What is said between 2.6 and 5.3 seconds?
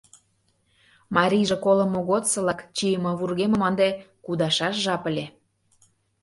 чийыме вургемым ынде кудашаш жап ыле.